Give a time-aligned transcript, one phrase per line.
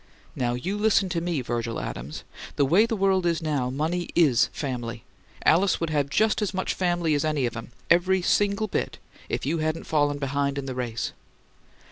[0.35, 2.23] Now you listen to me, Virgil Adams:
[2.55, 5.03] the way the world is now, money IS family.
[5.45, 8.97] Alice would have just as much 'family' as any of 'em every single bit
[9.29, 11.11] if you hadn't fallen behind in the race."